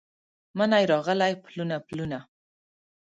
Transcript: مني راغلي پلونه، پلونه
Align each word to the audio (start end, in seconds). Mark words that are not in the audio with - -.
مني 0.57 0.83
راغلي 0.91 1.33
پلونه، 1.43 1.77
پلونه 1.87 2.19